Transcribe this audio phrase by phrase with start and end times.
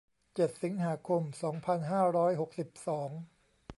[0.35, 3.09] เจ็ด สิงหาคม สองพันห้าร้อยหกสิบสอง